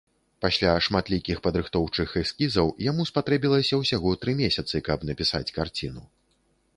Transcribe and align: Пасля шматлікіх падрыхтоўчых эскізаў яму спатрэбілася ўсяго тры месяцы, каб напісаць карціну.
Пасля 0.43 0.69
шматлікіх 0.85 1.41
падрыхтоўчых 1.47 2.15
эскізаў 2.21 2.71
яму 2.85 3.05
спатрэбілася 3.11 3.81
ўсяго 3.81 4.15
тры 4.23 4.31
месяцы, 4.41 4.75
каб 4.89 5.07
напісаць 5.11 5.47
карціну. 5.59 6.03